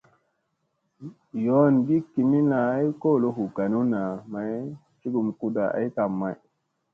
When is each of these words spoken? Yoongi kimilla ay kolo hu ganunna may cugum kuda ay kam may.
Yoongi 1.45 1.95
kimilla 2.11 2.59
ay 2.75 2.87
kolo 3.01 3.27
hu 3.35 3.43
ganunna 3.55 4.01
may 4.31 4.53
cugum 4.99 5.27
kuda 5.39 5.63
ay 5.77 5.87
kam 5.95 6.11
may. 6.21 6.37